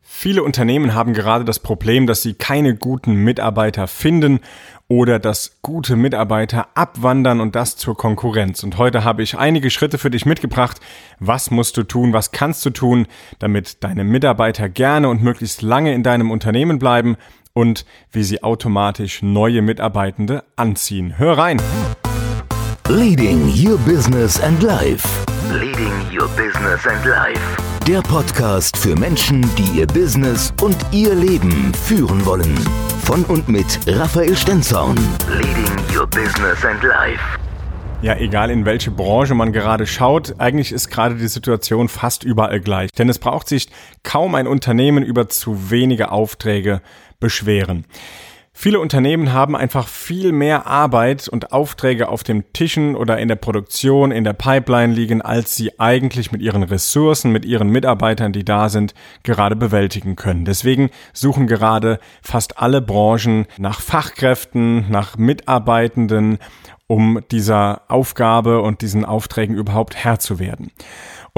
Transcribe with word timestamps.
Viele 0.00 0.42
Unternehmen 0.42 0.94
haben 0.94 1.12
gerade 1.12 1.44
das 1.44 1.60
Problem, 1.60 2.06
dass 2.06 2.22
sie 2.22 2.34
keine 2.34 2.74
guten 2.74 3.14
Mitarbeiter 3.14 3.86
finden 3.86 4.40
oder 4.88 5.18
dass 5.18 5.58
gute 5.62 5.96
Mitarbeiter 5.96 6.68
abwandern 6.74 7.40
und 7.40 7.54
das 7.54 7.76
zur 7.76 7.96
Konkurrenz. 7.96 8.62
Und 8.62 8.78
heute 8.78 9.04
habe 9.04 9.22
ich 9.22 9.38
einige 9.38 9.70
Schritte 9.70 9.98
für 9.98 10.10
dich 10.10 10.26
mitgebracht. 10.26 10.80
Was 11.20 11.50
musst 11.50 11.76
du 11.76 11.82
tun? 11.82 12.12
Was 12.12 12.32
kannst 12.32 12.64
du 12.66 12.70
tun, 12.70 13.06
damit 13.38 13.84
deine 13.84 14.02
Mitarbeiter 14.02 14.68
gerne 14.68 15.08
und 15.08 15.22
möglichst 15.22 15.62
lange 15.62 15.94
in 15.94 16.02
deinem 16.02 16.30
Unternehmen 16.30 16.78
bleiben 16.78 17.16
und 17.52 17.84
wie 18.10 18.24
sie 18.24 18.42
automatisch 18.42 19.22
neue 19.22 19.62
Mitarbeitende 19.62 20.44
anziehen? 20.56 21.18
Hör 21.18 21.38
rein! 21.38 21.60
Leading 22.88 23.52
Your 23.54 23.76
Business 23.78 24.40
and 24.40 24.62
Life. 24.62 25.06
Leading 25.52 25.92
Your 26.10 26.28
Business 26.28 26.86
and 26.86 27.04
Life. 27.04 27.77
Der 27.88 28.02
Podcast 28.02 28.76
für 28.76 28.94
Menschen, 28.96 29.40
die 29.56 29.78
ihr 29.78 29.86
Business 29.86 30.52
und 30.60 30.76
ihr 30.92 31.14
Leben 31.14 31.72
führen 31.72 32.26
wollen. 32.26 32.54
Von 33.02 33.24
und 33.24 33.48
mit 33.48 33.80
Raphael 33.86 34.36
Stenzorn. 34.36 34.98
Leading 35.30 35.96
Your 35.96 36.06
Business 36.06 36.62
and 36.66 36.82
Life. 36.82 37.22
Ja, 38.02 38.14
egal 38.16 38.50
in 38.50 38.66
welche 38.66 38.90
Branche 38.90 39.34
man 39.34 39.54
gerade 39.54 39.86
schaut, 39.86 40.34
eigentlich 40.38 40.70
ist 40.70 40.90
gerade 40.90 41.14
die 41.14 41.28
Situation 41.28 41.88
fast 41.88 42.24
überall 42.24 42.60
gleich. 42.60 42.90
Denn 42.92 43.08
es 43.08 43.18
braucht 43.18 43.48
sich 43.48 43.70
kaum 44.02 44.34
ein 44.34 44.46
Unternehmen 44.46 45.02
über 45.02 45.30
zu 45.30 45.70
wenige 45.70 46.12
Aufträge 46.12 46.82
beschweren. 47.20 47.86
Viele 48.60 48.80
Unternehmen 48.80 49.32
haben 49.32 49.54
einfach 49.54 49.86
viel 49.86 50.32
mehr 50.32 50.66
Arbeit 50.66 51.28
und 51.28 51.52
Aufträge 51.52 52.08
auf 52.08 52.24
dem 52.24 52.52
Tischen 52.52 52.96
oder 52.96 53.16
in 53.18 53.28
der 53.28 53.36
Produktion, 53.36 54.10
in 54.10 54.24
der 54.24 54.32
Pipeline 54.32 54.92
liegen, 54.92 55.22
als 55.22 55.54
sie 55.54 55.78
eigentlich 55.78 56.32
mit 56.32 56.42
ihren 56.42 56.64
Ressourcen, 56.64 57.30
mit 57.30 57.44
ihren 57.44 57.68
Mitarbeitern, 57.68 58.32
die 58.32 58.44
da 58.44 58.68
sind, 58.68 58.94
gerade 59.22 59.54
bewältigen 59.54 60.16
können. 60.16 60.44
Deswegen 60.44 60.90
suchen 61.12 61.46
gerade 61.46 62.00
fast 62.20 62.58
alle 62.58 62.82
Branchen 62.82 63.46
nach 63.58 63.80
Fachkräften, 63.80 64.90
nach 64.90 65.16
Mitarbeitenden, 65.16 66.38
um 66.88 67.20
dieser 67.30 67.82
Aufgabe 67.86 68.60
und 68.62 68.82
diesen 68.82 69.04
Aufträgen 69.04 69.54
überhaupt 69.54 69.94
Herr 69.94 70.18
zu 70.18 70.40
werden. 70.40 70.72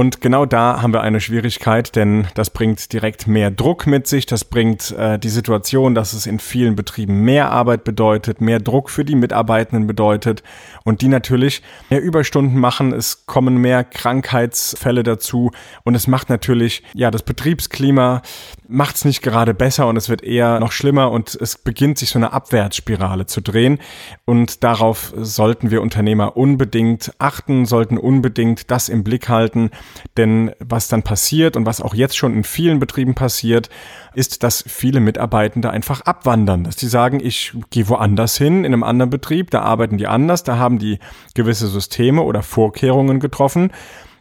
Und 0.00 0.22
genau 0.22 0.46
da 0.46 0.80
haben 0.80 0.94
wir 0.94 1.02
eine 1.02 1.20
Schwierigkeit, 1.20 1.94
denn 1.94 2.26
das 2.34 2.48
bringt 2.48 2.90
direkt 2.94 3.26
mehr 3.26 3.50
Druck 3.50 3.86
mit 3.86 4.06
sich. 4.06 4.24
Das 4.24 4.46
bringt 4.46 4.92
äh, 4.92 5.18
die 5.18 5.28
Situation, 5.28 5.94
dass 5.94 6.14
es 6.14 6.24
in 6.24 6.38
vielen 6.38 6.74
Betrieben 6.74 7.20
mehr 7.20 7.50
Arbeit 7.50 7.84
bedeutet, 7.84 8.40
mehr 8.40 8.60
Druck 8.60 8.88
für 8.88 9.04
die 9.04 9.14
Mitarbeitenden 9.14 9.86
bedeutet 9.86 10.42
und 10.84 11.02
die 11.02 11.08
natürlich 11.08 11.62
mehr 11.90 12.00
Überstunden 12.00 12.58
machen. 12.58 12.94
Es 12.94 13.26
kommen 13.26 13.58
mehr 13.58 13.84
Krankheitsfälle 13.84 15.02
dazu 15.02 15.50
und 15.84 15.94
es 15.94 16.06
macht 16.06 16.30
natürlich, 16.30 16.82
ja, 16.94 17.10
das 17.10 17.22
Betriebsklima 17.22 18.22
macht 18.70 18.96
es 18.96 19.04
nicht 19.04 19.20
gerade 19.20 19.52
besser 19.52 19.88
und 19.88 19.96
es 19.96 20.08
wird 20.08 20.22
eher 20.22 20.60
noch 20.60 20.72
schlimmer 20.72 21.10
und 21.10 21.34
es 21.34 21.58
beginnt 21.58 21.98
sich 21.98 22.10
so 22.10 22.18
eine 22.18 22.32
Abwärtsspirale 22.32 23.26
zu 23.26 23.40
drehen. 23.40 23.78
Und 24.24 24.62
darauf 24.62 25.12
sollten 25.16 25.70
wir 25.70 25.82
Unternehmer 25.82 26.36
unbedingt 26.36 27.12
achten, 27.18 27.66
sollten 27.66 27.98
unbedingt 27.98 28.70
das 28.70 28.88
im 28.88 29.04
Blick 29.04 29.28
halten, 29.28 29.70
denn 30.16 30.52
was 30.60 30.88
dann 30.88 31.02
passiert 31.02 31.56
und 31.56 31.66
was 31.66 31.80
auch 31.80 31.94
jetzt 31.94 32.16
schon 32.16 32.32
in 32.32 32.44
vielen 32.44 32.78
Betrieben 32.78 33.14
passiert, 33.14 33.68
ist, 34.14 34.42
dass 34.42 34.64
viele 34.66 35.00
Mitarbeitende 35.00 35.70
einfach 35.70 36.02
abwandern, 36.02 36.64
dass 36.64 36.76
die 36.76 36.88
sagen, 36.88 37.20
ich 37.22 37.52
gehe 37.70 37.88
woanders 37.88 38.38
hin, 38.38 38.64
in 38.64 38.72
einem 38.72 38.84
anderen 38.84 39.10
Betrieb, 39.10 39.50
da 39.50 39.62
arbeiten 39.62 39.98
die 39.98 40.06
anders, 40.06 40.44
da 40.44 40.58
haben 40.58 40.78
die 40.78 40.98
gewisse 41.34 41.66
Systeme 41.66 42.22
oder 42.22 42.42
Vorkehrungen 42.42 43.20
getroffen, 43.20 43.72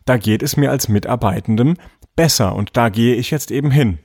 da 0.05 0.17
geht 0.17 0.41
es 0.41 0.57
mir 0.57 0.71
als 0.71 0.89
Mitarbeitendem 0.89 1.75
besser 2.15 2.55
und 2.55 2.75
da 2.75 2.89
gehe 2.89 3.15
ich 3.15 3.31
jetzt 3.31 3.51
eben 3.51 3.71
hin. 3.71 3.99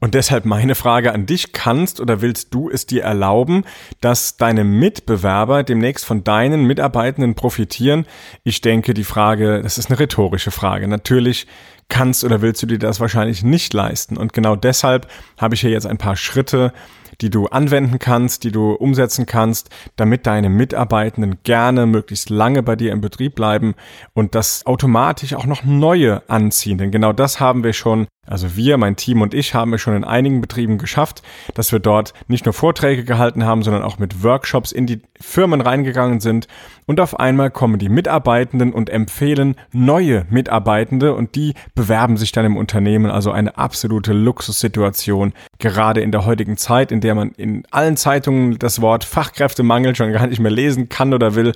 Und 0.00 0.14
deshalb 0.14 0.44
meine 0.44 0.76
Frage 0.76 1.12
an 1.12 1.26
dich, 1.26 1.52
kannst 1.52 2.00
oder 2.00 2.20
willst 2.20 2.54
du 2.54 2.70
es 2.70 2.86
dir 2.86 3.02
erlauben, 3.02 3.64
dass 4.00 4.36
deine 4.36 4.62
Mitbewerber 4.62 5.64
demnächst 5.64 6.04
von 6.04 6.22
deinen 6.22 6.64
Mitarbeitenden 6.64 7.34
profitieren? 7.34 8.06
Ich 8.44 8.60
denke, 8.60 8.94
die 8.94 9.02
Frage, 9.02 9.60
das 9.60 9.76
ist 9.76 9.90
eine 9.90 9.98
rhetorische 9.98 10.52
Frage. 10.52 10.86
Natürlich 10.86 11.48
kannst 11.88 12.22
oder 12.22 12.42
willst 12.42 12.62
du 12.62 12.66
dir 12.66 12.78
das 12.78 13.00
wahrscheinlich 13.00 13.42
nicht 13.42 13.72
leisten. 13.72 14.16
Und 14.16 14.32
genau 14.32 14.54
deshalb 14.54 15.08
habe 15.36 15.56
ich 15.56 15.62
hier 15.62 15.70
jetzt 15.70 15.86
ein 15.86 15.98
paar 15.98 16.16
Schritte, 16.16 16.72
die 17.20 17.30
du 17.30 17.46
anwenden 17.46 17.98
kannst, 17.98 18.44
die 18.44 18.52
du 18.52 18.72
umsetzen 18.72 19.26
kannst, 19.26 19.70
damit 19.96 20.26
deine 20.26 20.48
Mitarbeitenden 20.48 21.38
gerne 21.42 21.86
möglichst 21.86 22.30
lange 22.30 22.62
bei 22.62 22.76
dir 22.76 22.92
im 22.92 23.00
Betrieb 23.00 23.34
bleiben 23.34 23.74
und 24.14 24.36
das 24.36 24.64
automatisch 24.66 25.34
auch 25.34 25.46
noch 25.46 25.64
neue 25.64 26.22
anziehen. 26.30 26.78
Denn 26.78 26.92
genau 26.92 27.12
das 27.12 27.40
haben 27.40 27.64
wir 27.64 27.72
schon 27.72 28.06
also 28.28 28.56
wir, 28.56 28.76
mein 28.76 28.96
Team 28.96 29.22
und 29.22 29.34
ich 29.34 29.54
haben 29.54 29.72
es 29.74 29.80
schon 29.80 29.96
in 29.96 30.04
einigen 30.04 30.40
Betrieben 30.40 30.78
geschafft, 30.78 31.22
dass 31.54 31.72
wir 31.72 31.78
dort 31.78 32.12
nicht 32.28 32.44
nur 32.44 32.52
Vorträge 32.52 33.04
gehalten 33.04 33.44
haben, 33.44 33.62
sondern 33.62 33.82
auch 33.82 33.98
mit 33.98 34.22
Workshops 34.22 34.72
in 34.72 34.86
die 34.86 35.02
Firmen 35.20 35.60
reingegangen 35.60 36.20
sind. 36.20 36.46
Und 36.86 37.00
auf 37.00 37.18
einmal 37.18 37.50
kommen 37.50 37.78
die 37.78 37.88
Mitarbeitenden 37.88 38.72
und 38.72 38.90
empfehlen 38.90 39.56
neue 39.72 40.26
Mitarbeitende 40.30 41.14
und 41.14 41.34
die 41.34 41.54
bewerben 41.74 42.16
sich 42.16 42.32
dann 42.32 42.44
im 42.44 42.56
Unternehmen. 42.56 43.10
Also 43.10 43.30
eine 43.30 43.56
absolute 43.58 44.12
Luxussituation, 44.12 45.32
gerade 45.58 46.00
in 46.00 46.12
der 46.12 46.24
heutigen 46.24 46.56
Zeit, 46.56 46.92
in 46.92 47.00
der 47.00 47.14
man 47.14 47.32
in 47.32 47.64
allen 47.70 47.96
Zeitungen 47.96 48.58
das 48.58 48.80
Wort 48.80 49.04
Fachkräftemangel 49.04 49.94
schon 49.96 50.12
gar 50.12 50.26
nicht 50.26 50.40
mehr 50.40 50.52
lesen 50.52 50.88
kann 50.88 51.14
oder 51.14 51.34
will 51.34 51.52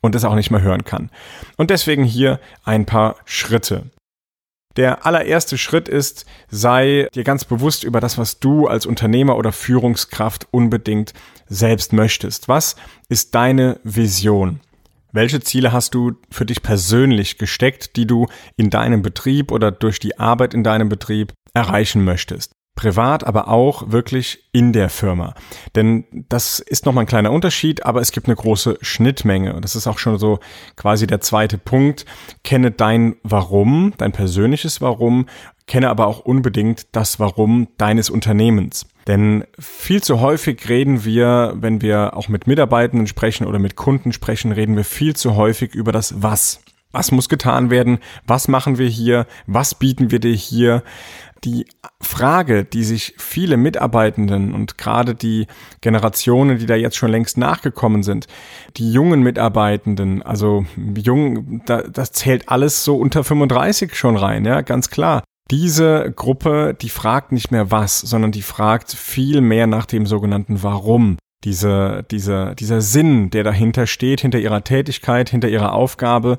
und 0.00 0.14
es 0.14 0.24
auch 0.24 0.34
nicht 0.34 0.50
mehr 0.50 0.62
hören 0.62 0.84
kann. 0.84 1.10
Und 1.56 1.70
deswegen 1.70 2.04
hier 2.04 2.40
ein 2.64 2.86
paar 2.86 3.16
Schritte. 3.24 3.84
Der 4.76 5.06
allererste 5.06 5.56
Schritt 5.56 5.88
ist, 5.88 6.26
sei 6.48 7.08
dir 7.14 7.24
ganz 7.24 7.44
bewusst 7.44 7.82
über 7.82 8.00
das, 8.00 8.18
was 8.18 8.40
du 8.40 8.66
als 8.66 8.84
Unternehmer 8.84 9.36
oder 9.36 9.52
Führungskraft 9.52 10.48
unbedingt 10.50 11.14
selbst 11.46 11.92
möchtest. 11.92 12.48
Was 12.48 12.76
ist 13.08 13.34
deine 13.34 13.80
Vision? 13.84 14.60
Welche 15.12 15.40
Ziele 15.40 15.72
hast 15.72 15.94
du 15.94 16.12
für 16.30 16.44
dich 16.44 16.62
persönlich 16.62 17.38
gesteckt, 17.38 17.96
die 17.96 18.06
du 18.06 18.26
in 18.56 18.68
deinem 18.68 19.00
Betrieb 19.00 19.50
oder 19.50 19.72
durch 19.72 19.98
die 19.98 20.18
Arbeit 20.18 20.52
in 20.52 20.62
deinem 20.62 20.90
Betrieb 20.90 21.32
erreichen 21.54 22.04
möchtest? 22.04 22.55
Privat, 22.76 23.26
aber 23.26 23.48
auch 23.48 23.90
wirklich 23.90 24.44
in 24.52 24.72
der 24.72 24.88
Firma. 24.90 25.34
Denn 25.74 26.04
das 26.28 26.60
ist 26.60 26.86
nochmal 26.86 27.04
ein 27.04 27.08
kleiner 27.08 27.32
Unterschied, 27.32 27.84
aber 27.84 28.00
es 28.00 28.12
gibt 28.12 28.28
eine 28.28 28.36
große 28.36 28.78
Schnittmenge. 28.82 29.54
Und 29.54 29.64
das 29.64 29.74
ist 29.74 29.86
auch 29.88 29.98
schon 29.98 30.18
so 30.18 30.38
quasi 30.76 31.06
der 31.06 31.20
zweite 31.20 31.58
Punkt. 31.58 32.04
Kenne 32.44 32.70
dein 32.70 33.16
Warum, 33.22 33.94
dein 33.96 34.12
persönliches 34.12 34.80
Warum, 34.80 35.26
kenne 35.66 35.88
aber 35.90 36.06
auch 36.06 36.20
unbedingt 36.20 36.86
das 36.92 37.18
Warum 37.18 37.68
deines 37.78 38.10
Unternehmens. 38.10 38.86
Denn 39.06 39.44
viel 39.58 40.02
zu 40.02 40.20
häufig 40.20 40.68
reden 40.68 41.04
wir, 41.04 41.54
wenn 41.56 41.80
wir 41.80 42.16
auch 42.16 42.28
mit 42.28 42.46
Mitarbeitenden 42.46 43.06
sprechen 43.06 43.46
oder 43.46 43.58
mit 43.58 43.76
Kunden 43.76 44.12
sprechen, 44.12 44.52
reden 44.52 44.76
wir 44.76 44.84
viel 44.84 45.16
zu 45.16 45.36
häufig 45.36 45.74
über 45.74 45.92
das 45.92 46.22
Was. 46.22 46.60
Was 46.96 47.12
muss 47.12 47.28
getan 47.28 47.68
werden? 47.68 47.98
Was 48.26 48.48
machen 48.48 48.78
wir 48.78 48.88
hier? 48.88 49.26
Was 49.46 49.74
bieten 49.74 50.10
wir 50.10 50.18
dir 50.18 50.32
hier? 50.32 50.82
die 51.44 51.66
Frage, 52.00 52.64
die 52.64 52.82
sich 52.82 53.14
viele 53.18 53.58
Mitarbeitenden 53.58 54.54
und 54.54 54.78
gerade 54.78 55.14
die 55.14 55.46
Generationen, 55.82 56.58
die 56.58 56.64
da 56.64 56.74
jetzt 56.74 56.96
schon 56.96 57.10
längst 57.10 57.36
nachgekommen 57.36 58.02
sind, 58.02 58.26
die 58.78 58.90
jungen 58.90 59.22
Mitarbeitenden, 59.22 60.22
also 60.22 60.64
jung, 60.96 61.62
das 61.66 62.12
zählt 62.12 62.48
alles 62.48 62.84
so 62.84 62.96
unter 62.96 63.22
35 63.22 63.94
schon 63.94 64.16
rein, 64.16 64.46
ja, 64.46 64.62
ganz 64.62 64.88
klar. 64.88 65.22
Diese 65.50 66.10
Gruppe, 66.16 66.74
die 66.80 66.88
fragt 66.88 67.30
nicht 67.30 67.52
mehr 67.52 67.70
was, 67.70 68.00
sondern 68.00 68.32
die 68.32 68.42
fragt 68.42 68.92
viel 68.92 69.42
mehr 69.42 69.66
nach 69.66 69.84
dem 69.84 70.06
sogenannten 70.06 70.62
Warum 70.62 71.18
diese, 71.44 72.04
diese, 72.10 72.54
dieser 72.58 72.80
Sinn, 72.80 73.30
der 73.30 73.44
dahinter 73.44 73.86
steht, 73.86 74.20
hinter 74.20 74.38
ihrer 74.38 74.64
Tätigkeit, 74.64 75.30
hinter 75.30 75.48
ihrer 75.48 75.72
Aufgabe 75.72 76.38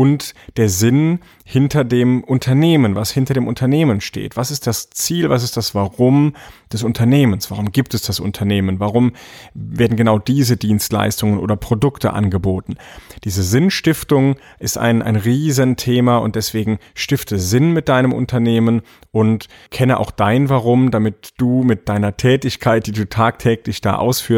und 0.00 0.34
der 0.56 0.70
Sinn 0.70 1.18
hinter 1.44 1.84
dem 1.84 2.24
Unternehmen, 2.24 2.94
was 2.94 3.10
hinter 3.10 3.34
dem 3.34 3.46
Unternehmen 3.46 4.00
steht. 4.00 4.36
Was 4.36 4.50
ist 4.50 4.66
das 4.66 4.88
Ziel, 4.88 5.28
was 5.28 5.42
ist 5.42 5.58
das 5.58 5.74
Warum 5.74 6.34
des 6.72 6.84
Unternehmens? 6.84 7.50
Warum 7.50 7.70
gibt 7.70 7.92
es 7.92 8.00
das 8.00 8.18
Unternehmen? 8.18 8.80
Warum 8.80 9.12
werden 9.52 9.98
genau 9.98 10.18
diese 10.18 10.56
Dienstleistungen 10.56 11.38
oder 11.38 11.56
Produkte 11.56 12.14
angeboten? 12.14 12.76
Diese 13.24 13.42
Sinnstiftung 13.42 14.36
ist 14.58 14.78
ein, 14.78 15.02
ein 15.02 15.16
Riesenthema 15.16 16.16
und 16.16 16.34
deswegen 16.34 16.78
stifte 16.94 17.38
Sinn 17.38 17.72
mit 17.72 17.90
deinem 17.90 18.14
Unternehmen 18.14 18.80
und 19.10 19.48
kenne 19.70 20.00
auch 20.00 20.12
dein 20.12 20.48
Warum, 20.48 20.90
damit 20.90 21.34
du 21.36 21.62
mit 21.62 21.90
deiner 21.90 22.16
Tätigkeit, 22.16 22.86
die 22.86 22.92
du 22.92 23.06
tagtäglich 23.06 23.82
da 23.82 23.96
ausführst, 23.96 24.29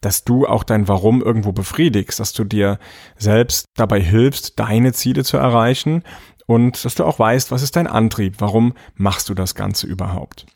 dass 0.00 0.24
du 0.24 0.46
auch 0.46 0.64
dein 0.64 0.88
Warum 0.88 1.22
irgendwo 1.22 1.52
befriedigst, 1.52 2.20
dass 2.20 2.32
du 2.32 2.44
dir 2.44 2.78
selbst 3.16 3.66
dabei 3.74 4.00
hilfst, 4.00 4.58
deine 4.58 4.92
Ziele 4.92 5.24
zu 5.24 5.36
erreichen 5.36 6.02
und 6.46 6.84
dass 6.84 6.94
du 6.94 7.04
auch 7.04 7.18
weißt, 7.18 7.50
was 7.50 7.62
ist 7.62 7.76
dein 7.76 7.86
Antrieb, 7.86 8.36
warum 8.38 8.74
machst 8.94 9.28
du 9.28 9.34
das 9.34 9.54
Ganze 9.54 9.86
überhaupt. 9.86 10.46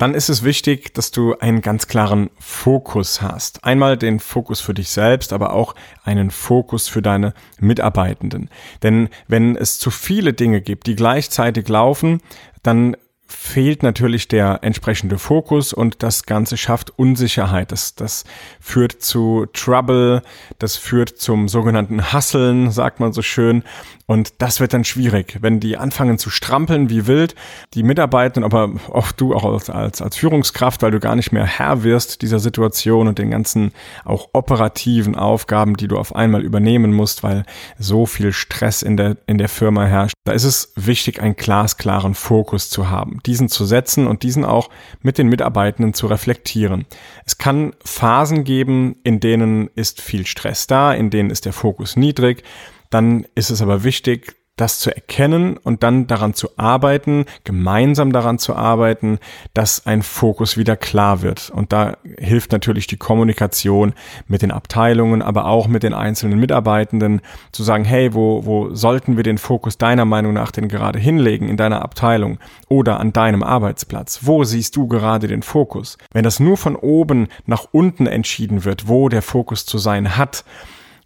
Dann 0.00 0.14
ist 0.14 0.30
es 0.30 0.42
wichtig, 0.44 0.94
dass 0.94 1.10
du 1.10 1.36
einen 1.40 1.60
ganz 1.60 1.86
klaren 1.86 2.30
Fokus 2.38 3.20
hast. 3.20 3.64
Einmal 3.64 3.98
den 3.98 4.18
Fokus 4.18 4.58
für 4.58 4.72
dich 4.72 4.88
selbst, 4.88 5.34
aber 5.34 5.52
auch 5.52 5.74
einen 6.04 6.30
Fokus 6.30 6.88
für 6.88 7.02
deine 7.02 7.34
Mitarbeitenden. 7.58 8.48
Denn 8.82 9.10
wenn 9.28 9.56
es 9.56 9.78
zu 9.78 9.90
viele 9.90 10.32
Dinge 10.32 10.62
gibt, 10.62 10.86
die 10.86 10.96
gleichzeitig 10.96 11.68
laufen, 11.68 12.22
dann 12.62 12.96
fehlt 13.30 13.82
natürlich 13.82 14.28
der 14.28 14.60
entsprechende 14.62 15.18
Fokus 15.18 15.72
und 15.72 16.02
das 16.02 16.24
Ganze 16.24 16.56
schafft 16.56 16.98
Unsicherheit. 16.98 17.72
Das, 17.72 17.94
das 17.94 18.24
führt 18.60 19.00
zu 19.02 19.46
Trouble, 19.52 20.22
das 20.58 20.76
führt 20.76 21.18
zum 21.18 21.48
sogenannten 21.48 22.12
Hasseln, 22.12 22.70
sagt 22.70 23.00
man 23.00 23.12
so 23.12 23.22
schön. 23.22 23.62
Und 24.10 24.42
das 24.42 24.58
wird 24.58 24.72
dann 24.72 24.82
schwierig, 24.82 25.38
wenn 25.40 25.60
die 25.60 25.76
anfangen 25.76 26.18
zu 26.18 26.30
strampeln 26.30 26.90
wie 26.90 27.06
wild, 27.06 27.36
die 27.74 27.84
Mitarbeiter, 27.84 28.42
aber 28.42 28.72
auch 28.90 29.12
du 29.12 29.36
auch 29.36 29.44
als, 29.44 29.70
als, 29.70 30.02
als 30.02 30.16
Führungskraft, 30.16 30.82
weil 30.82 30.90
du 30.90 30.98
gar 30.98 31.14
nicht 31.14 31.30
mehr 31.30 31.46
Herr 31.46 31.84
wirst 31.84 32.20
dieser 32.20 32.40
Situation 32.40 33.06
und 33.06 33.20
den 33.20 33.30
ganzen 33.30 33.70
auch 34.04 34.30
operativen 34.32 35.14
Aufgaben, 35.14 35.76
die 35.76 35.86
du 35.86 35.96
auf 35.96 36.12
einmal 36.12 36.42
übernehmen 36.42 36.92
musst, 36.92 37.22
weil 37.22 37.44
so 37.78 38.04
viel 38.04 38.32
Stress 38.32 38.82
in 38.82 38.96
der, 38.96 39.16
in 39.28 39.38
der 39.38 39.48
Firma 39.48 39.84
herrscht. 39.84 40.14
Da 40.24 40.32
ist 40.32 40.42
es 40.42 40.72
wichtig, 40.74 41.22
einen 41.22 41.36
glasklaren 41.36 42.14
Fokus 42.14 42.68
zu 42.68 42.90
haben, 42.90 43.20
diesen 43.26 43.48
zu 43.48 43.64
setzen 43.64 44.08
und 44.08 44.24
diesen 44.24 44.44
auch 44.44 44.70
mit 45.02 45.18
den 45.18 45.28
Mitarbeitenden 45.28 45.94
zu 45.94 46.08
reflektieren. 46.08 46.84
Es 47.26 47.38
kann 47.38 47.76
Phasen 47.84 48.42
geben, 48.42 48.96
in 49.04 49.20
denen 49.20 49.70
ist 49.76 50.00
viel 50.00 50.26
Stress 50.26 50.66
da, 50.66 50.92
in 50.92 51.10
denen 51.10 51.30
ist 51.30 51.44
der 51.44 51.52
Fokus 51.52 51.94
niedrig 51.94 52.42
dann 52.90 53.26
ist 53.34 53.50
es 53.50 53.62
aber 53.62 53.84
wichtig, 53.84 54.36
das 54.60 54.78
zu 54.78 54.94
erkennen 54.94 55.56
und 55.56 55.82
dann 55.82 56.06
daran 56.06 56.34
zu 56.34 56.58
arbeiten, 56.58 57.24
gemeinsam 57.44 58.12
daran 58.12 58.38
zu 58.38 58.54
arbeiten, 58.54 59.18
dass 59.54 59.86
ein 59.86 60.02
Fokus 60.02 60.58
wieder 60.58 60.76
klar 60.76 61.22
wird. 61.22 61.50
Und 61.50 61.72
da 61.72 61.96
hilft 62.18 62.52
natürlich 62.52 62.86
die 62.86 62.98
Kommunikation 62.98 63.94
mit 64.28 64.42
den 64.42 64.50
Abteilungen, 64.50 65.22
aber 65.22 65.46
auch 65.46 65.66
mit 65.66 65.82
den 65.82 65.94
einzelnen 65.94 66.38
Mitarbeitenden 66.38 67.22
zu 67.52 67.62
sagen, 67.62 67.84
hey, 67.84 68.12
wo, 68.12 68.44
wo 68.44 68.74
sollten 68.74 69.16
wir 69.16 69.24
den 69.24 69.38
Fokus 69.38 69.78
deiner 69.78 70.04
Meinung 70.04 70.34
nach 70.34 70.50
denn 70.50 70.68
gerade 70.68 70.98
hinlegen 70.98 71.48
in 71.48 71.56
deiner 71.56 71.80
Abteilung 71.82 72.38
oder 72.68 73.00
an 73.00 73.14
deinem 73.14 73.42
Arbeitsplatz? 73.42 74.20
Wo 74.22 74.44
siehst 74.44 74.76
du 74.76 74.88
gerade 74.88 75.26
den 75.26 75.42
Fokus? 75.42 75.96
Wenn 76.12 76.24
das 76.24 76.38
nur 76.38 76.58
von 76.58 76.76
oben 76.76 77.28
nach 77.46 77.66
unten 77.72 78.06
entschieden 78.06 78.64
wird, 78.64 78.88
wo 78.88 79.08
der 79.08 79.22
Fokus 79.22 79.64
zu 79.64 79.78
sein 79.78 80.18
hat, 80.18 80.44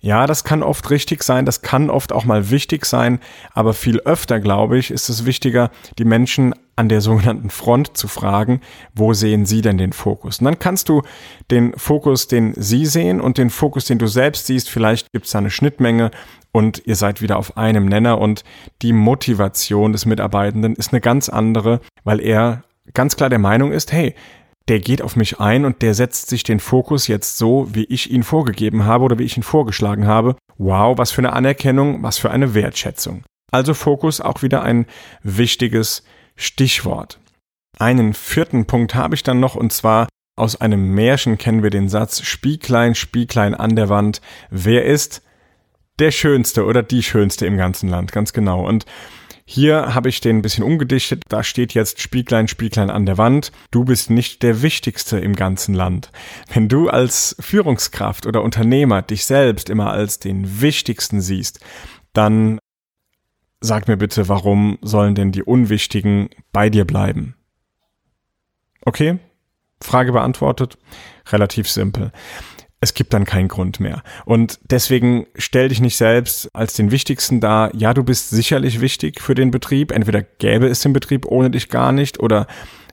ja, 0.04 0.26
das 0.26 0.44
kann 0.44 0.62
oft 0.62 0.90
richtig 0.90 1.24
sein, 1.24 1.46
das 1.46 1.62
kann 1.62 1.88
oft 1.88 2.12
auch 2.12 2.26
mal 2.26 2.50
wichtig 2.50 2.84
sein, 2.84 3.20
aber 3.54 3.72
viel 3.72 4.00
öfter, 4.00 4.38
glaube 4.38 4.76
ich, 4.76 4.90
ist 4.90 5.08
es 5.08 5.24
wichtiger, 5.24 5.70
die 5.96 6.04
Menschen 6.04 6.54
an 6.76 6.90
der 6.90 7.00
sogenannten 7.00 7.48
Front 7.48 7.96
zu 7.96 8.06
fragen, 8.06 8.60
wo 8.94 9.14
sehen 9.14 9.46
sie 9.46 9.62
denn 9.62 9.78
den 9.78 9.94
Fokus? 9.94 10.40
Und 10.40 10.44
dann 10.44 10.58
kannst 10.58 10.90
du 10.90 11.00
den 11.50 11.72
Fokus, 11.78 12.28
den 12.28 12.52
sie 12.54 12.84
sehen 12.84 13.18
und 13.18 13.38
den 13.38 13.48
Fokus, 13.48 13.86
den 13.86 13.98
du 13.98 14.06
selbst 14.06 14.46
siehst, 14.46 14.68
vielleicht 14.68 15.10
gibt 15.12 15.24
es 15.24 15.32
da 15.32 15.38
eine 15.38 15.50
Schnittmenge 15.50 16.10
und 16.52 16.82
ihr 16.84 16.96
seid 16.96 17.22
wieder 17.22 17.38
auf 17.38 17.56
einem 17.56 17.86
Nenner 17.86 18.18
und 18.18 18.44
die 18.82 18.92
Motivation 18.92 19.92
des 19.92 20.04
Mitarbeitenden 20.04 20.76
ist 20.76 20.92
eine 20.92 21.00
ganz 21.00 21.30
andere, 21.30 21.80
weil 22.04 22.20
er 22.20 22.62
ganz 22.92 23.16
klar 23.16 23.30
der 23.30 23.38
Meinung 23.38 23.72
ist, 23.72 23.90
hey, 23.90 24.14
der 24.68 24.80
geht 24.80 25.02
auf 25.02 25.16
mich 25.16 25.40
ein 25.40 25.64
und 25.64 25.82
der 25.82 25.94
setzt 25.94 26.28
sich 26.28 26.42
den 26.42 26.60
Fokus 26.60 27.06
jetzt 27.06 27.36
so, 27.36 27.68
wie 27.72 27.84
ich 27.84 28.10
ihn 28.10 28.22
vorgegeben 28.22 28.84
habe 28.84 29.04
oder 29.04 29.18
wie 29.18 29.24
ich 29.24 29.36
ihn 29.36 29.42
vorgeschlagen 29.42 30.06
habe. 30.06 30.36
Wow, 30.56 30.96
was 30.96 31.10
für 31.10 31.20
eine 31.20 31.32
Anerkennung, 31.32 32.02
was 32.02 32.18
für 32.18 32.30
eine 32.30 32.54
Wertschätzung. 32.54 33.24
Also 33.50 33.74
Fokus 33.74 34.20
auch 34.20 34.42
wieder 34.42 34.62
ein 34.62 34.86
wichtiges 35.22 36.02
Stichwort. 36.34 37.20
Einen 37.78 38.14
vierten 38.14 38.66
Punkt 38.66 38.94
habe 38.94 39.14
ich 39.14 39.22
dann 39.22 39.40
noch 39.40 39.54
und 39.54 39.72
zwar 39.72 40.08
aus 40.36 40.60
einem 40.60 40.94
Märchen 40.94 41.38
kennen 41.38 41.62
wir 41.62 41.70
den 41.70 41.88
Satz 41.88 42.22
Spieglein, 42.22 42.94
Spieglein 42.94 43.54
an 43.54 43.76
der 43.76 43.88
Wand. 43.88 44.20
Wer 44.50 44.84
ist 44.84 45.22
der 46.00 46.10
Schönste 46.10 46.64
oder 46.64 46.82
die 46.82 47.02
Schönste 47.02 47.46
im 47.46 47.56
ganzen 47.56 47.88
Land? 47.88 48.10
Ganz 48.10 48.32
genau. 48.32 48.66
Und 48.66 48.84
hier 49.46 49.94
habe 49.94 50.08
ich 50.08 50.20
den 50.20 50.38
ein 50.38 50.42
bisschen 50.42 50.64
umgedichtet. 50.64 51.22
Da 51.28 51.42
steht 51.42 51.74
jetzt 51.74 52.00
Spieglein, 52.00 52.48
Spieglein 52.48 52.88
an 52.88 53.04
der 53.04 53.18
Wand. 53.18 53.52
Du 53.70 53.84
bist 53.84 54.08
nicht 54.08 54.42
der 54.42 54.62
Wichtigste 54.62 55.18
im 55.18 55.36
ganzen 55.36 55.74
Land. 55.74 56.10
Wenn 56.52 56.68
du 56.68 56.88
als 56.88 57.36
Führungskraft 57.40 58.26
oder 58.26 58.42
Unternehmer 58.42 59.02
dich 59.02 59.26
selbst 59.26 59.68
immer 59.68 59.90
als 59.90 60.18
den 60.18 60.62
Wichtigsten 60.62 61.20
siehst, 61.20 61.60
dann 62.14 62.58
sag 63.60 63.86
mir 63.86 63.98
bitte, 63.98 64.28
warum 64.28 64.78
sollen 64.80 65.14
denn 65.14 65.30
die 65.30 65.42
Unwichtigen 65.42 66.30
bei 66.52 66.70
dir 66.70 66.86
bleiben? 66.86 67.34
Okay? 68.86 69.18
Frage 69.82 70.12
beantwortet. 70.12 70.78
Relativ 71.30 71.68
simpel 71.68 72.12
es 72.84 72.94
gibt 72.94 73.12
dann 73.12 73.24
keinen 73.24 73.48
Grund 73.48 73.80
mehr. 73.80 74.02
Und 74.24 74.60
deswegen 74.70 75.26
stell 75.36 75.70
dich 75.70 75.80
nicht 75.80 75.96
selbst 75.96 76.48
als 76.54 76.74
den 76.74 76.90
Wichtigsten 76.90 77.40
dar. 77.40 77.74
Ja, 77.74 77.94
du 77.94 78.04
bist 78.04 78.30
sicherlich 78.30 78.80
wichtig 78.80 79.20
für 79.20 79.34
den 79.34 79.50
Betrieb. 79.50 79.90
Entweder 79.90 80.22
gäbe 80.22 80.68
es 80.68 80.80
den 80.80 80.92
Betrieb 80.92 81.26
ohne 81.26 81.50
dich 81.50 81.68
gar 81.68 81.92
nicht 81.92 82.20
oder 82.20 82.46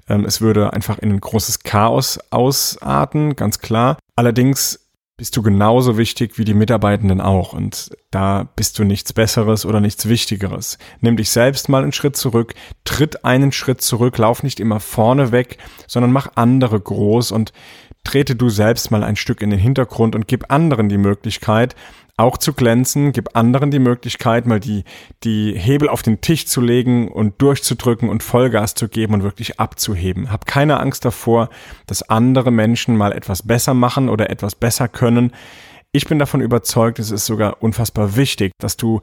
ähm, 0.10 0.26
es 0.26 0.42
würde 0.42 0.74
einfach 0.74 0.98
in 0.98 1.12
ein 1.12 1.20
großes 1.20 1.60
Chaos 1.60 2.20
ausarten, 2.32 3.36
ganz 3.36 3.60
klar. 3.60 3.98
Allerdings 4.16 4.80
bist 5.18 5.38
du 5.38 5.44
genauso 5.44 5.98
wichtig 6.00 6.40
wie 6.40 6.46
die 6.46 6.56
Mitarbeitenden 6.56 7.22
auch. 7.22 7.54
Und 7.54 7.92
da 8.10 8.50
bist 8.56 8.80
du 8.80 8.84
nichts 8.84 9.14
Besseres 9.14 9.68
oder 9.68 9.80
nichts 9.80 10.10
Wichtigeres. 10.10 10.80
Nimm 11.00 11.16
dich 11.16 11.30
selbst 11.30 11.70
mal 11.70 11.84
einen 11.84 11.92
Schritt 11.92 12.16
zurück, 12.16 12.56
tritt 12.86 13.24
einen 13.24 13.52
Schritt 13.52 13.82
zurück, 13.82 14.18
lauf 14.18 14.42
nicht 14.42 14.60
immer 14.60 14.80
vorne 14.80 15.32
weg, 15.32 15.60
sondern 15.86 16.12
mach 16.12 16.32
andere 16.36 16.80
groß 16.80 17.34
und 17.34 17.54
trete 18.04 18.36
du 18.36 18.50
selbst 18.50 18.92
mal 18.92 19.04
ein 19.04 19.16
Stück 19.16 19.42
in 19.42 19.50
den 19.50 19.60
Hintergrund 19.60 20.16
und 20.16 20.28
gib 20.28 20.52
anderen 20.52 20.90
die 20.90 20.98
Möglichkeit, 20.98 21.76
auch 22.18 22.38
zu 22.38 22.54
glänzen, 22.54 23.12
gib 23.14 23.36
anderen 23.36 23.72
die 23.72 23.80
Möglichkeit, 23.80 24.46
mal 24.46 24.60
die, 24.60 24.84
die 25.24 25.58
Hebel 25.58 25.90
auf 25.90 26.02
den 26.02 26.22
Tisch 26.22 26.46
zu 26.46 26.62
legen 26.62 27.08
und 27.08 27.42
durchzudrücken 27.42 28.10
und 28.10 28.24
Vollgas 28.24 28.76
zu 28.76 28.88
geben 28.88 29.16
und 29.16 29.24
wirklich 29.24 29.60
abzuheben. 29.60 30.32
Hab 30.32 30.46
keine 30.46 30.80
Angst 30.80 31.04
davor, 31.04 31.50
dass 31.88 32.04
andere 32.04 32.52
Menschen 32.52 32.96
mal 32.96 33.12
etwas 33.12 33.44
besser 33.44 33.74
machen 33.74 34.10
oder 34.10 34.30
etwas 34.30 34.56
besser 34.56 34.88
können. 34.88 35.32
Ich 35.92 36.06
bin 36.06 36.20
davon 36.20 36.42
überzeugt, 36.42 37.00
es 37.00 37.12
ist 37.12 37.26
sogar 37.26 37.62
unfassbar 37.62 38.16
wichtig, 38.16 38.54
dass 38.60 38.78
du 38.78 39.02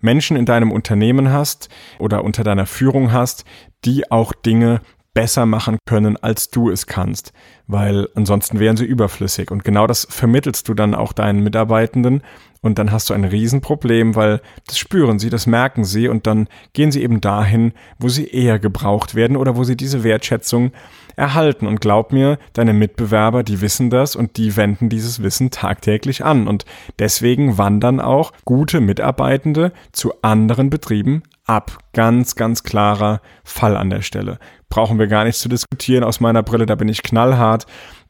Menschen 0.00 0.36
in 0.36 0.46
deinem 0.46 0.72
Unternehmen 0.72 1.32
hast 1.32 1.68
oder 1.98 2.24
unter 2.24 2.44
deiner 2.44 2.66
Führung 2.66 3.12
hast, 3.12 3.44
die 3.84 4.10
auch 4.10 4.32
Dinge 4.32 4.80
besser 5.12 5.44
machen 5.44 5.78
können, 5.86 6.16
als 6.16 6.50
du 6.50 6.70
es 6.70 6.86
kannst, 6.86 7.32
weil 7.70 8.08
ansonsten 8.14 8.58
wären 8.58 8.76
sie 8.76 8.84
überflüssig. 8.84 9.50
Und 9.50 9.64
genau 9.64 9.86
das 9.86 10.06
vermittelst 10.10 10.68
du 10.68 10.74
dann 10.74 10.94
auch 10.94 11.12
deinen 11.12 11.42
Mitarbeitenden 11.42 12.22
und 12.62 12.78
dann 12.78 12.92
hast 12.92 13.08
du 13.08 13.14
ein 13.14 13.24
Riesenproblem, 13.24 14.16
weil 14.16 14.42
das 14.66 14.78
spüren 14.78 15.18
sie, 15.18 15.30
das 15.30 15.46
merken 15.46 15.84
sie 15.84 16.08
und 16.08 16.26
dann 16.26 16.46
gehen 16.74 16.92
sie 16.92 17.02
eben 17.02 17.20
dahin, 17.20 17.72
wo 17.98 18.08
sie 18.08 18.28
eher 18.28 18.58
gebraucht 18.58 19.14
werden 19.14 19.36
oder 19.36 19.56
wo 19.56 19.64
sie 19.64 19.76
diese 19.76 20.04
Wertschätzung 20.04 20.72
erhalten. 21.16 21.66
Und 21.66 21.80
glaub 21.80 22.12
mir, 22.12 22.38
deine 22.52 22.74
Mitbewerber, 22.74 23.42
die 23.44 23.62
wissen 23.62 23.88
das 23.88 24.14
und 24.14 24.36
die 24.36 24.56
wenden 24.56 24.90
dieses 24.90 25.22
Wissen 25.22 25.50
tagtäglich 25.50 26.24
an. 26.24 26.48
Und 26.48 26.66
deswegen 26.98 27.56
wandern 27.56 27.98
auch 27.98 28.32
gute 28.44 28.80
Mitarbeitende 28.80 29.72
zu 29.92 30.12
anderen 30.20 30.68
Betrieben 30.68 31.22
ab. 31.46 31.78
Ganz, 31.94 32.36
ganz 32.36 32.62
klarer 32.62 33.22
Fall 33.42 33.76
an 33.76 33.90
der 33.90 34.02
Stelle. 34.02 34.38
Brauchen 34.68 34.98
wir 34.98 35.08
gar 35.08 35.24
nicht 35.24 35.38
zu 35.38 35.48
diskutieren. 35.48 36.04
Aus 36.04 36.20
meiner 36.20 36.42
Brille, 36.42 36.66
da 36.66 36.76
bin 36.76 36.88
ich 36.88 37.02
knallhart. 37.02 37.59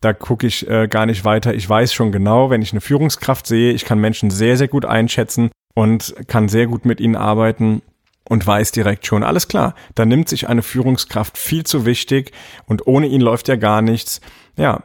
Da 0.01 0.13
gucke 0.13 0.47
ich 0.47 0.69
äh, 0.69 0.89
gar 0.89 1.07
nicht 1.07 1.25
weiter. 1.25 1.55
Ich 1.55 1.69
weiß 1.69 1.93
schon 1.93 2.13
genau, 2.13 2.51
wenn 2.51 2.63
ich 2.63 2.73
eine 2.73 2.81
Führungskraft 2.81 3.47
sehe, 3.47 3.73
ich 3.73 3.85
kann 3.85 3.99
Menschen 3.99 4.31
sehr, 4.31 4.57
sehr 4.57 4.69
gut 4.69 4.85
einschätzen 4.85 5.51
und 5.75 6.15
kann 6.27 6.49
sehr 6.49 6.67
gut 6.67 6.85
mit 6.85 7.01
ihnen 7.01 7.17
arbeiten 7.17 7.83
und 8.29 8.47
weiß 8.47 8.73
direkt 8.73 9.07
schon, 9.07 9.23
alles 9.23 9.49
klar, 9.49 9.75
da 9.95 10.07
nimmt 10.07 10.29
sich 10.29 10.49
eine 10.49 10.63
Führungskraft 10.63 11.37
viel 11.37 11.65
zu 11.65 11.85
wichtig 11.85 12.33
und 12.67 12.87
ohne 12.87 13.09
ihn 13.09 13.21
läuft 13.21 13.49
ja 13.49 13.57
gar 13.57 13.83
nichts. 13.83 14.21
Ja, 14.57 14.85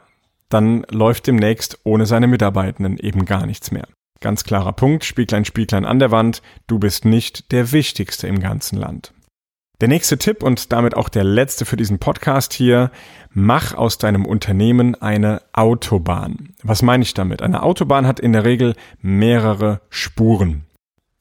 dann 0.50 0.86
läuft 0.90 1.28
demnächst 1.28 1.80
ohne 1.84 2.06
seine 2.06 2.28
Mitarbeitenden 2.28 2.98
eben 2.98 3.26
gar 3.26 3.46
nichts 3.46 3.72
mehr. 3.72 3.88
Ganz 4.22 4.44
klarer 4.44 4.74
Punkt, 4.74 5.06
Spieglein, 5.06 5.46
Spieglein 5.46 5.86
an 5.86 6.00
der 6.00 6.12
Wand, 6.12 6.42
du 6.68 6.80
bist 6.80 7.06
nicht 7.06 7.52
der 7.52 7.72
Wichtigste 7.72 8.28
im 8.28 8.40
ganzen 8.40 8.78
Land. 8.78 9.14
Der 9.86 9.90
nächste 9.90 10.18
Tipp 10.18 10.42
und 10.42 10.72
damit 10.72 10.98
auch 10.98 11.10
der 11.10 11.24
letzte 11.24 11.64
für 11.64 11.78
diesen 11.78 12.00
Podcast 12.00 12.54
hier, 12.54 12.90
mach 13.30 13.76
aus 13.76 14.00
deinem 14.00 14.26
Unternehmen 14.26 14.96
eine 14.96 15.44
Autobahn. 15.54 16.56
Was 16.64 16.82
meine 16.82 17.04
ich 17.04 17.14
damit? 17.14 17.44
Eine 17.44 17.62
Autobahn 17.62 18.08
hat 18.08 18.20
in 18.20 18.34
der 18.34 18.46
Regel 18.46 18.74
mehrere 19.04 19.82
Spuren. 19.92 20.66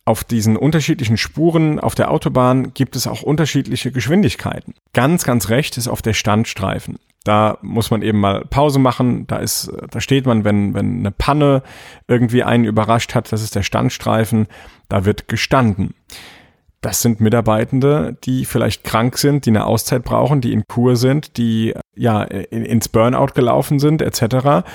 Auf 0.07 0.25
diesen 0.25 0.57
unterschiedlichen 0.57 1.19
Spuren 1.19 1.79
auf 1.79 1.95
der 1.95 2.11
Autobahn 2.11 2.73
gibt 2.73 2.97
es 2.97 3.07
auch 3.07 3.21
unterschiedliche 3.21 3.93
Geschwindigkeiten. 3.93 4.73
Ganz, 4.95 5.25
ganz 5.25 5.51
recht 5.51 5.77
ist 5.77 5.87
auf 5.87 6.01
der 6.01 6.15
Standstreifen. 6.15 6.99
Da 7.23 7.59
muss 7.61 7.91
man 7.91 8.01
eben 8.01 8.21
mal 8.21 8.47
Pause 8.47 8.79
machen. 8.79 9.27
Da 9.27 9.37
ist, 9.41 9.71
da 9.91 10.01
steht 10.01 10.25
man, 10.25 10.45
wenn, 10.45 10.73
wenn 10.73 11.01
eine 11.01 11.11
Panne 11.11 11.63
irgendwie 12.09 12.43
einen 12.43 12.65
überrascht 12.65 13.15
hat. 13.15 13.31
Das 13.31 13.43
ist 13.43 13.57
der 13.57 13.63
Standstreifen. 13.63 14.47
Da 14.89 15.05
wird 15.05 15.29
gestanden. 15.29 15.93
Das 16.85 17.01
sind 17.01 17.19
Mitarbeitende, 17.19 18.19
die 18.25 18.45
vielleicht 18.45 18.85
krank 18.85 19.17
sind, 19.17 19.47
die 19.47 19.51
eine 19.51 19.65
Auszeit 19.65 20.05
brauchen, 20.05 20.43
die 20.43 20.53
in 20.53 20.65
Kur 20.69 20.97
sind, 20.97 21.39
die 21.39 21.73
ja 21.97 22.25
ins 22.25 22.91
Burnout 22.91 23.33
gelaufen 23.35 23.79
sind, 23.79 24.03
etc. 24.03 24.67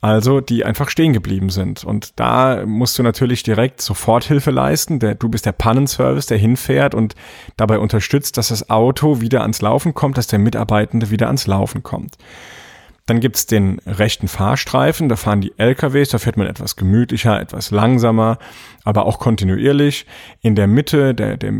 also 0.00 0.40
die 0.40 0.64
einfach 0.64 0.88
stehen 0.88 1.12
geblieben 1.12 1.50
sind. 1.50 1.84
Und 1.84 2.18
da 2.18 2.64
musst 2.64 2.98
du 2.98 3.02
natürlich 3.02 3.42
direkt 3.42 3.82
Soforthilfe 3.82 4.50
leisten. 4.50 4.98
Der, 4.98 5.14
du 5.14 5.28
bist 5.28 5.44
der 5.44 5.52
Pannenservice, 5.52 6.24
der 6.24 6.38
hinfährt 6.38 6.94
und 6.94 7.14
dabei 7.58 7.80
unterstützt, 7.80 8.38
dass 8.38 8.48
das 8.48 8.70
Auto 8.70 9.20
wieder 9.20 9.42
ans 9.42 9.60
Laufen 9.60 9.92
kommt, 9.92 10.16
dass 10.16 10.26
der 10.26 10.38
Mitarbeitende 10.38 11.10
wieder 11.10 11.26
ans 11.26 11.46
Laufen 11.46 11.82
kommt. 11.82 12.16
Dann 13.08 13.20
gibt's 13.20 13.46
den 13.46 13.80
rechten 13.86 14.28
Fahrstreifen, 14.28 15.08
da 15.08 15.16
fahren 15.16 15.40
die 15.40 15.54
LKWs, 15.56 16.10
da 16.10 16.18
fährt 16.18 16.36
man 16.36 16.46
etwas 16.46 16.76
gemütlicher, 16.76 17.40
etwas 17.40 17.70
langsamer, 17.70 18.38
aber 18.84 19.06
auch 19.06 19.18
kontinuierlich. 19.18 20.04
In 20.42 20.54
der 20.54 20.66
Mitte, 20.66 21.14
der, 21.14 21.38
der, 21.38 21.54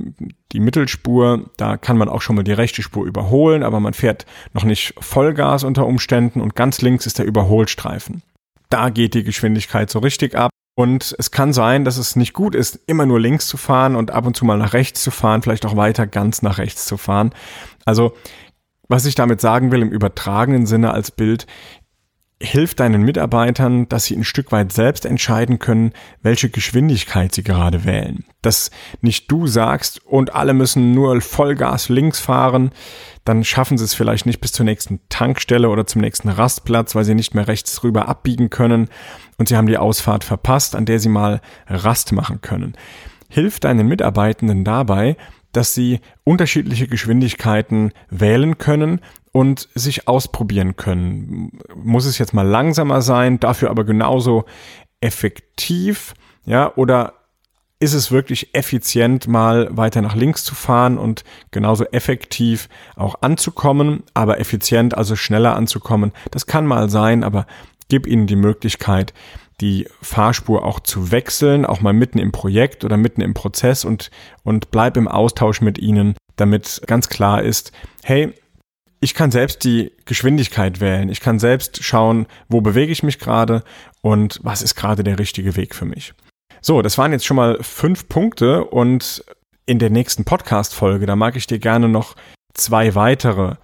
die 0.53 0.61
Mittelspur, 0.61 1.49
da 1.57 1.79
kann 1.79 1.97
man 1.97 2.11
auch 2.11 2.21
schon 2.21 2.37
mal 2.37 2.43
die 2.43 2.53
rechte 2.53 2.83
Spur 2.83 3.07
überholen, 3.07 3.63
aber 3.63 3.81
man 3.81 3.95
fährt 3.95 4.27
noch 4.53 4.65
nicht 4.65 4.93
Vollgas 5.01 5.65
unter 5.65 5.87
Umständen 5.87 6.43
und 6.43 6.55
ganz 6.55 6.83
links 6.83 7.07
ist 7.07 7.19
der 7.19 7.25
Überholstreifen. 7.25 8.21
Da 8.69 8.91
geht 8.91 9.15
die 9.15 9.25
Geschwindigkeit 9.25 9.89
so 9.89 10.01
richtig 10.01 10.35
ab. 10.35 10.51
Und 10.77 11.17
es 11.19 11.31
kann 11.31 11.55
sein, 11.55 11.87
dass 11.87 11.97
es 11.97 12.15
nicht 12.15 12.35
gut 12.35 12.55
ist, 12.55 12.79
immer 12.87 13.07
nur 13.07 13.19
links 13.19 13.49
zu 13.49 13.57
fahren 13.57 13.97
und 13.97 14.11
ab 14.11 14.27
und 14.27 14.37
zu 14.37 14.45
mal 14.45 14.59
nach 14.59 14.75
rechts 14.75 15.03
zu 15.03 15.11
fahren, 15.11 15.43
vielleicht 15.43 15.65
auch 15.65 15.77
weiter 15.77 16.07
ganz 16.07 16.43
nach 16.43 16.59
rechts 16.59 16.87
zu 16.87 16.99
fahren. 16.99 17.33
Also 17.87 18.15
was 18.89 19.07
ich 19.07 19.15
damit 19.15 19.41
sagen 19.41 19.71
will 19.71 19.83
im 19.83 19.91
übertragenen 19.91 20.67
Sinne 20.67 20.93
als 20.93 21.11
Bild, 21.11 21.47
hilft 22.41 22.79
deinen 22.79 23.03
Mitarbeitern, 23.03 23.89
dass 23.89 24.05
sie 24.05 24.17
ein 24.17 24.25
Stück 24.25 24.53
weit 24.53 24.73
selbst 24.73 25.05
entscheiden 25.05 25.59
können, 25.59 25.93
welche 26.23 26.51
Geschwindigkeit 26.51 27.35
sie 27.35 27.43
gerade 27.43 27.85
wählen. 27.85 28.25
Dass 28.43 28.71
nicht 29.01 29.31
du 29.31 29.49
sagst 29.49 30.05
und 30.07 30.35
alle 30.35 30.55
müssen 30.55 30.93
nur 30.93 31.21
Vollgas 31.21 31.89
links 31.89 32.21
fahren, 32.21 32.71
dann 33.25 33.43
schaffen 33.43 33.77
sie 33.77 33.85
es 33.85 33.95
vielleicht 33.95 34.25
nicht 34.25 34.41
bis 34.41 34.53
zur 34.53 34.65
nächsten 34.65 35.01
Tankstelle 35.09 35.69
oder 35.69 35.87
zum 35.87 36.01
nächsten 36.01 36.29
Rastplatz, 36.29 36.95
weil 36.95 37.05
sie 37.05 37.15
nicht 37.15 37.35
mehr 37.35 37.49
rechts 37.49 37.83
rüber 37.83 38.09
abbiegen 38.09 38.51
können 38.51 38.89
und 39.37 39.49
sie 39.49 39.57
haben 39.57 39.67
die 39.67 39.79
Ausfahrt 39.79 40.23
verpasst, 40.23 40.77
an 40.77 40.85
der 40.85 41.01
sie 41.01 41.09
mal 41.09 41.41
Rast 41.67 42.13
machen 42.13 42.41
können. 42.41 42.75
Hilft 43.29 43.65
deinen 43.65 43.89
Mitarbeitenden 43.89 44.65
dabei, 44.65 45.17
dass 45.53 45.75
sie 45.75 46.01
unterschiedliche 46.25 46.89
Geschwindigkeiten 46.89 47.93
wählen 48.11 48.59
können 48.59 49.01
und 49.33 49.69
sich 49.75 50.09
ausprobieren 50.09 50.77
können. 50.77 51.59
Muss 51.75 52.07
es 52.07 52.19
jetzt 52.19 52.35
mal 52.35 52.47
langsamer 52.47 53.03
sein, 53.03 53.41
dafür 53.41 53.71
aber 53.71 53.85
genauso 53.85 54.45
effektiv, 55.01 56.15
ja, 56.45 56.75
oder 56.77 57.15
ist 57.81 57.95
es 57.95 58.11
wirklich 58.11 58.55
effizient, 58.55 59.29
mal 59.29 59.69
weiter 59.71 60.03
nach 60.03 60.17
links 60.17 60.43
zu 60.43 60.55
fahren 60.55 60.99
und 60.99 61.23
genauso 61.53 61.85
effektiv 61.85 62.69
auch 62.97 63.23
anzukommen, 63.23 64.03
aber 64.15 64.41
effizient, 64.41 64.97
also 64.97 65.15
schneller 65.15 65.55
anzukommen. 65.55 66.13
Das 66.33 66.47
kann 66.47 66.67
mal 66.67 66.91
sein, 66.91 67.23
aber 67.23 67.47
gib 67.89 68.07
ihnen 68.07 68.27
die 68.27 68.37
Möglichkeit, 68.37 69.15
die 69.61 69.89
Fahrspur 70.03 70.65
auch 70.65 70.81
zu 70.81 71.11
wechseln, 71.11 71.67
auch 71.67 71.81
mal 71.81 71.93
mitten 71.93 72.19
im 72.19 72.33
Projekt 72.33 72.85
oder 72.85 72.97
mitten 72.97 73.21
im 73.21 73.35
Prozess 73.35 73.85
und, 73.85 74.11
und 74.45 74.71
bleib 74.71 74.97
im 74.97 75.09
Austausch 75.09 75.61
mit 75.61 75.79
ihnen, 75.79 76.15
damit 76.37 76.83
ganz 76.87 77.09
klar 77.09 77.43
ist, 77.43 77.73
hey, 78.05 78.33
ich 79.01 79.15
kann 79.15 79.31
selbst 79.31 79.65
die 79.65 79.93
Geschwindigkeit 80.07 80.81
wählen. 80.81 81.09
Ich 81.09 81.21
kann 81.21 81.39
selbst 81.39 81.85
schauen, 81.85 82.27
wo 82.49 82.61
bewege 82.61 82.93
ich 82.93 83.03
mich 83.03 83.19
gerade 83.19 83.63
und 84.01 84.41
was 84.43 84.63
ist 84.63 84.75
gerade 84.75 85.05
der 85.05 85.19
richtige 85.19 85.57
Weg 85.57 85.75
für 85.75 85.85
mich. 85.85 86.15
So, 86.61 86.83
das 86.83 86.99
waren 86.99 87.13
jetzt 87.13 87.25
schon 87.25 87.37
mal 87.37 87.59
fünf 87.63 88.09
Punkte 88.09 88.65
und 88.65 89.25
in 89.67 89.79
der 89.79 89.91
nächsten 89.91 90.25
Podcast-Folge, 90.25 91.07
da 91.07 91.15
mag 91.15 91.37
ich 91.37 91.47
dir 91.47 91.59
gerne 91.59 91.89
noch 91.89 92.17
zwei 92.55 92.95
weitere 92.95 93.57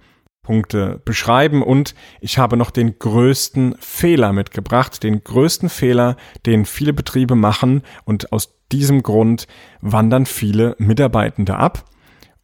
Punkte 0.45 1.01
beschreiben. 1.03 1.63
Und 1.63 1.95
ich 2.21 2.37
habe 2.37 2.55
noch 2.55 2.69
den 2.69 2.99
größten 2.99 3.75
Fehler 3.79 4.31
mitgebracht, 4.31 5.01
den 5.03 5.23
größten 5.23 5.69
Fehler, 5.69 6.15
den 6.45 6.65
viele 6.65 6.93
Betriebe 6.93 7.35
machen. 7.35 7.81
Und 8.05 8.31
aus 8.31 8.55
diesem 8.71 9.01
Grund 9.01 9.47
wandern 9.81 10.27
viele 10.27 10.75
Mitarbeitende 10.77 11.55
ab 11.55 11.85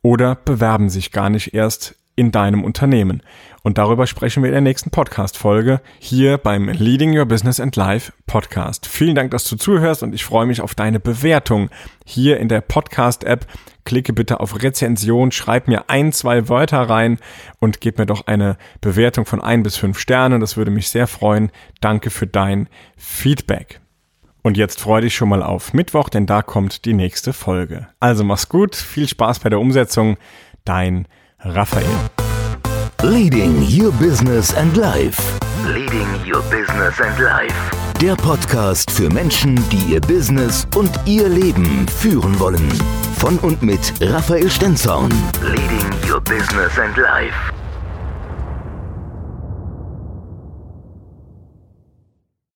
oder 0.01 0.35
bewerben 0.35 0.89
sich 0.89 1.11
gar 1.11 1.29
nicht 1.29 1.53
erst 1.53 2.00
in 2.21 2.31
deinem 2.31 2.63
Unternehmen. 2.63 3.23
Und 3.63 3.79
darüber 3.79 4.05
sprechen 4.05 4.43
wir 4.43 4.49
in 4.49 4.53
der 4.53 4.61
nächsten 4.61 4.91
Podcast-Folge 4.91 5.81
hier 5.97 6.37
beim 6.37 6.69
Leading 6.69 7.17
Your 7.17 7.25
Business 7.25 7.59
and 7.59 7.75
Life 7.75 8.13
Podcast. 8.27 8.85
Vielen 8.85 9.15
Dank, 9.15 9.31
dass 9.31 9.49
du 9.49 9.55
zuhörst 9.55 10.03
und 10.03 10.13
ich 10.13 10.23
freue 10.23 10.45
mich 10.45 10.61
auf 10.61 10.75
deine 10.75 10.99
Bewertung 10.99 11.71
hier 12.05 12.39
in 12.39 12.47
der 12.47 12.61
Podcast-App. 12.61 13.47
Klicke 13.85 14.13
bitte 14.13 14.39
auf 14.39 14.61
Rezension, 14.61 15.31
schreib 15.31 15.67
mir 15.67 15.89
ein, 15.89 16.11
zwei 16.11 16.47
Wörter 16.47 16.81
rein 16.81 17.17
und 17.57 17.81
gib 17.81 17.97
mir 17.97 18.05
doch 18.05 18.27
eine 18.27 18.55
Bewertung 18.81 19.25
von 19.25 19.41
ein 19.41 19.63
bis 19.63 19.77
fünf 19.77 19.97
Sternen. 19.97 20.41
Das 20.41 20.57
würde 20.57 20.69
mich 20.69 20.89
sehr 20.89 21.07
freuen. 21.07 21.51
Danke 21.81 22.11
für 22.11 22.27
dein 22.27 22.69
Feedback. 22.97 23.81
Und 24.43 24.57
jetzt 24.57 24.79
freu 24.79 25.01
dich 25.01 25.15
schon 25.15 25.29
mal 25.29 25.41
auf 25.41 25.73
Mittwoch, 25.73 26.09
denn 26.09 26.27
da 26.27 26.43
kommt 26.43 26.85
die 26.85 26.93
nächste 26.93 27.33
Folge. 27.33 27.87
Also 27.99 28.23
mach's 28.23 28.47
gut, 28.47 28.75
viel 28.75 29.07
Spaß 29.07 29.39
bei 29.39 29.49
der 29.49 29.59
Umsetzung. 29.59 30.17
Dein 30.65 31.07
Raphael. 31.43 32.09
Leading 33.03 33.63
Your 33.63 33.91
Business 33.93 34.53
and 34.53 34.77
Life. 34.77 35.19
Leading 35.65 36.07
Your 36.23 36.43
Business 36.51 37.01
and 37.01 37.17
Life. 37.19 37.55
Der 37.99 38.15
Podcast 38.15 38.91
für 38.91 39.09
Menschen, 39.09 39.55
die 39.71 39.93
ihr 39.93 40.01
Business 40.01 40.67
und 40.75 40.91
ihr 41.05 41.27
Leben 41.27 41.87
führen 41.87 42.39
wollen. 42.39 42.69
Von 43.17 43.39
und 43.39 43.63
mit 43.63 43.79
Raphael 44.01 44.51
Stenzorn. 44.51 45.11
Leading 45.41 46.11
Your 46.11 46.21
Business 46.21 46.77
and 46.77 46.95
Life. 46.97 47.60